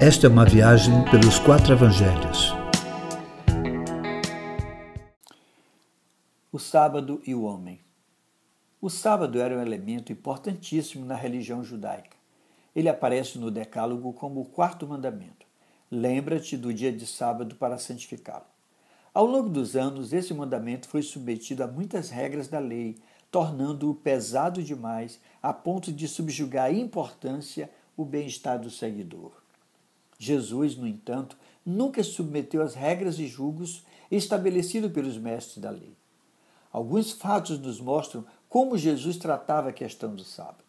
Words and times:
Esta 0.00 0.28
é 0.28 0.30
uma 0.30 0.44
viagem 0.44 1.04
pelos 1.10 1.40
quatro 1.40 1.72
evangelhos. 1.72 2.54
O 6.52 6.58
sábado 6.60 7.20
e 7.26 7.34
o 7.34 7.42
homem. 7.42 7.80
O 8.80 8.88
sábado 8.88 9.40
era 9.40 9.58
um 9.58 9.60
elemento 9.60 10.12
importantíssimo 10.12 11.04
na 11.04 11.16
religião 11.16 11.64
judaica. 11.64 12.16
Ele 12.76 12.88
aparece 12.88 13.40
no 13.40 13.50
Decálogo 13.50 14.12
como 14.12 14.40
o 14.40 14.44
quarto 14.44 14.86
mandamento. 14.86 15.44
Lembra-te 15.90 16.56
do 16.56 16.72
dia 16.72 16.92
de 16.92 17.04
sábado 17.04 17.56
para 17.56 17.76
santificá-lo. 17.76 18.46
Ao 19.12 19.26
longo 19.26 19.48
dos 19.48 19.74
anos, 19.74 20.12
esse 20.12 20.32
mandamento 20.32 20.88
foi 20.88 21.02
submetido 21.02 21.64
a 21.64 21.66
muitas 21.66 22.08
regras 22.08 22.46
da 22.46 22.60
lei, 22.60 22.98
tornando-o 23.32 23.96
pesado 23.96 24.62
demais 24.62 25.18
a 25.42 25.52
ponto 25.52 25.92
de 25.92 26.06
subjugar 26.06 26.66
a 26.66 26.72
importância 26.72 27.68
o 27.96 28.04
bem-estar 28.04 28.60
do 28.60 28.70
seguidor. 28.70 29.47
Jesus, 30.18 30.76
no 30.76 30.86
entanto, 30.86 31.36
nunca 31.64 32.02
se 32.02 32.10
submeteu 32.10 32.60
às 32.60 32.74
regras 32.74 33.18
e 33.18 33.26
julgos 33.26 33.84
estabelecidos 34.10 34.90
pelos 34.92 35.16
mestres 35.16 35.58
da 35.58 35.70
lei. 35.70 35.96
Alguns 36.72 37.12
fatos 37.12 37.58
nos 37.58 37.80
mostram 37.80 38.24
como 38.48 38.76
Jesus 38.76 39.16
tratava 39.16 39.68
a 39.68 39.72
questão 39.72 40.14
do 40.14 40.24
sábado. 40.24 40.64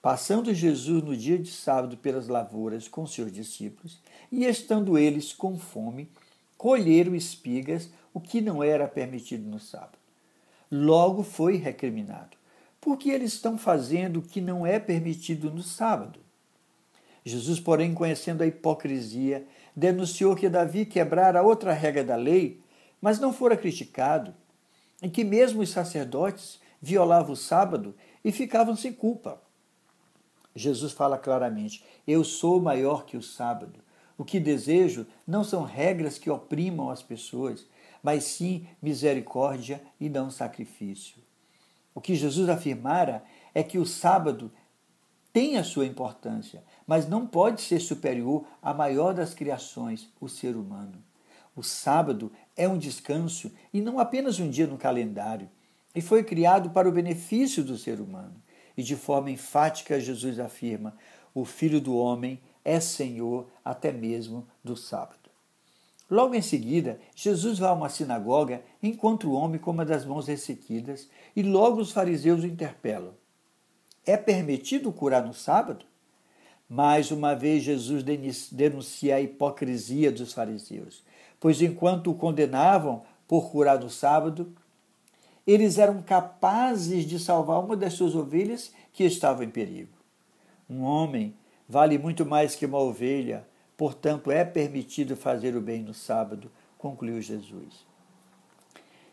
Passando 0.00 0.54
Jesus 0.54 1.02
no 1.02 1.16
dia 1.16 1.38
de 1.38 1.50
sábado 1.50 1.96
pelas 1.96 2.28
lavouras 2.28 2.86
com 2.86 3.06
seus 3.06 3.32
discípulos, 3.32 3.98
e 4.30 4.44
estando 4.44 4.96
eles 4.96 5.32
com 5.32 5.58
fome, 5.58 6.08
colheram 6.56 7.14
espigas, 7.14 7.90
o 8.14 8.20
que 8.20 8.40
não 8.40 8.62
era 8.62 8.88
permitido 8.88 9.48
no 9.48 9.58
sábado. 9.58 9.98
Logo 10.70 11.22
foi 11.22 11.56
recriminado. 11.56 12.36
Porque 12.80 13.10
eles 13.10 13.32
estão 13.32 13.58
fazendo 13.58 14.18
o 14.18 14.22
que 14.22 14.40
não 14.40 14.64
é 14.64 14.78
permitido 14.78 15.50
no 15.50 15.62
sábado. 15.62 16.20
Jesus, 17.28 17.58
porém, 17.58 17.92
conhecendo 17.92 18.42
a 18.42 18.46
hipocrisia, 18.46 19.44
denunciou 19.74 20.36
que 20.36 20.48
Davi 20.48 20.86
quebrara 20.86 21.42
outra 21.42 21.72
regra 21.72 22.04
da 22.04 22.14
lei, 22.14 22.60
mas 23.00 23.18
não 23.18 23.32
fora 23.32 23.56
criticado, 23.56 24.32
e 25.02 25.08
que 25.10 25.24
mesmo 25.24 25.60
os 25.60 25.70
sacerdotes 25.70 26.60
violavam 26.80 27.32
o 27.32 27.36
sábado 27.36 27.96
e 28.24 28.30
ficavam 28.30 28.76
sem 28.76 28.92
culpa. 28.92 29.42
Jesus 30.54 30.92
fala 30.92 31.18
claramente: 31.18 31.84
Eu 32.06 32.22
sou 32.22 32.60
maior 32.60 33.04
que 33.04 33.16
o 33.16 33.22
sábado. 33.22 33.80
O 34.16 34.24
que 34.24 34.38
desejo 34.38 35.04
não 35.26 35.42
são 35.42 35.64
regras 35.64 36.18
que 36.18 36.30
oprimam 36.30 36.90
as 36.90 37.02
pessoas, 37.02 37.66
mas 38.04 38.22
sim 38.22 38.68
misericórdia 38.80 39.82
e 40.00 40.08
não 40.08 40.30
sacrifício. 40.30 41.16
O 41.92 42.00
que 42.00 42.14
Jesus 42.14 42.48
afirmara 42.48 43.24
é 43.52 43.64
que 43.64 43.78
o 43.78 43.84
sábado 43.84 44.52
tem 45.36 45.58
a 45.58 45.64
sua 45.64 45.84
importância, 45.84 46.64
mas 46.86 47.06
não 47.06 47.26
pode 47.26 47.60
ser 47.60 47.78
superior 47.78 48.46
à 48.62 48.72
maior 48.72 49.12
das 49.12 49.34
criações, 49.34 50.08
o 50.18 50.30
ser 50.30 50.56
humano. 50.56 50.94
O 51.54 51.62
sábado 51.62 52.32
é 52.56 52.66
um 52.66 52.78
descanso 52.78 53.52
e 53.70 53.82
não 53.82 53.98
apenas 53.98 54.40
um 54.40 54.48
dia 54.48 54.66
no 54.66 54.78
calendário, 54.78 55.50
e 55.94 56.00
foi 56.00 56.24
criado 56.24 56.70
para 56.70 56.88
o 56.88 56.92
benefício 56.92 57.62
do 57.62 57.76
ser 57.76 58.00
humano. 58.00 58.32
E 58.78 58.82
de 58.82 58.96
forma 58.96 59.30
enfática, 59.30 60.00
Jesus 60.00 60.40
afirma: 60.40 60.96
o 61.34 61.44
Filho 61.44 61.82
do 61.82 61.94
Homem 61.94 62.40
é 62.64 62.80
Senhor 62.80 63.46
até 63.62 63.92
mesmo 63.92 64.48
do 64.64 64.74
sábado. 64.74 65.28
Logo 66.10 66.34
em 66.34 66.40
seguida, 66.40 66.98
Jesus 67.14 67.58
vai 67.58 67.68
a 67.68 67.74
uma 67.74 67.90
sinagoga, 67.90 68.62
encontra 68.82 69.28
o 69.28 69.34
homem 69.34 69.60
com 69.60 69.70
uma 69.70 69.84
das 69.84 70.06
mãos 70.06 70.28
ressequidas 70.28 71.10
e 71.36 71.42
logo 71.42 71.78
os 71.78 71.92
fariseus 71.92 72.42
o 72.42 72.46
interpelam. 72.46 73.12
É 74.06 74.16
permitido 74.16 74.92
curar 74.92 75.26
no 75.26 75.34
sábado? 75.34 75.84
Mais 76.68 77.10
uma 77.10 77.34
vez, 77.34 77.64
Jesus 77.64 78.04
denuncia 78.52 79.16
a 79.16 79.20
hipocrisia 79.20 80.12
dos 80.12 80.32
fariseus, 80.32 81.02
pois 81.40 81.60
enquanto 81.60 82.10
o 82.10 82.14
condenavam 82.14 83.02
por 83.26 83.50
curar 83.50 83.80
no 83.80 83.90
sábado, 83.90 84.52
eles 85.46 85.78
eram 85.78 86.02
capazes 86.02 87.04
de 87.04 87.18
salvar 87.18 87.60
uma 87.60 87.76
das 87.76 87.94
suas 87.94 88.14
ovelhas 88.14 88.72
que 88.92 89.04
estava 89.04 89.44
em 89.44 89.50
perigo. 89.50 89.96
Um 90.68 90.82
homem 90.82 91.34
vale 91.68 91.98
muito 91.98 92.24
mais 92.24 92.54
que 92.54 92.66
uma 92.66 92.78
ovelha, 92.78 93.46
portanto 93.76 94.30
é 94.30 94.44
permitido 94.44 95.16
fazer 95.16 95.56
o 95.56 95.60
bem 95.60 95.82
no 95.82 95.94
sábado, 95.94 96.50
concluiu 96.78 97.20
Jesus. 97.20 97.84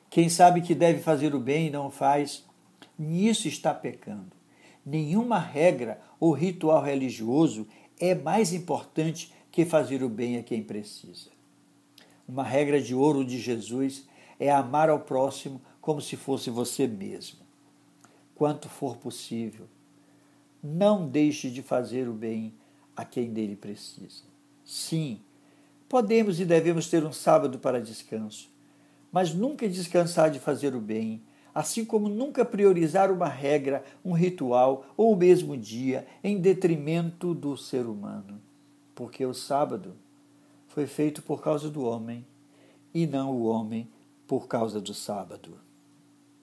Quem 0.09 0.29
sabe 0.29 0.61
que 0.61 0.75
deve 0.75 1.01
fazer 1.01 1.33
o 1.33 1.39
bem 1.39 1.67
e 1.67 1.71
não 1.71 1.89
faz, 1.89 2.43
nisso 2.97 3.47
está 3.47 3.73
pecando. 3.73 4.42
Nenhuma 4.85 5.39
regra 5.39 6.01
ou 6.19 6.31
ritual 6.31 6.83
religioso 6.83 7.67
é 7.99 8.13
mais 8.13 8.53
importante 8.53 9.33
que 9.51 9.65
fazer 9.65 10.03
o 10.03 10.09
bem 10.09 10.37
a 10.37 10.43
quem 10.43 10.63
precisa. 10.63 11.29
Uma 12.27 12.43
regra 12.43 12.81
de 12.81 12.95
ouro 12.95 13.23
de 13.23 13.39
Jesus 13.39 14.07
é 14.39 14.51
amar 14.51 14.89
ao 14.89 14.99
próximo 14.99 15.61
como 15.79 16.01
se 16.01 16.15
fosse 16.15 16.49
você 16.49 16.87
mesmo. 16.87 17.39
Quanto 18.35 18.67
for 18.67 18.97
possível, 18.97 19.67
não 20.61 21.07
deixe 21.07 21.49
de 21.49 21.61
fazer 21.61 22.07
o 22.07 22.13
bem 22.13 22.53
a 22.95 23.05
quem 23.05 23.31
dele 23.31 23.55
precisa. 23.55 24.23
Sim, 24.65 25.19
podemos 25.87 26.39
e 26.39 26.45
devemos 26.45 26.89
ter 26.89 27.05
um 27.05 27.11
sábado 27.11 27.59
para 27.59 27.81
descanso, 27.81 28.49
mas 29.11 29.33
nunca 29.33 29.67
descansar 29.67 30.31
de 30.31 30.39
fazer 30.39 30.73
o 30.73 30.81
bem 30.81 31.21
assim 31.53 31.85
como 31.85 32.09
nunca 32.09 32.43
priorizar 32.43 33.11
uma 33.11 33.27
regra, 33.27 33.83
um 34.03 34.13
ritual 34.13 34.85
ou 34.97 35.15
mesmo 35.15 35.55
dia 35.55 36.07
em 36.23 36.39
detrimento 36.39 37.33
do 37.33 37.55
ser 37.55 37.85
humano. 37.85 38.41
Porque 38.95 39.25
o 39.25 39.33
sábado 39.33 39.93
foi 40.67 40.87
feito 40.87 41.21
por 41.21 41.41
causa 41.41 41.69
do 41.69 41.83
homem 41.83 42.25
e 42.93 43.05
não 43.05 43.31
o 43.31 43.45
homem 43.45 43.87
por 44.27 44.47
causa 44.47 44.79
do 44.81 44.93
sábado. 44.93 45.57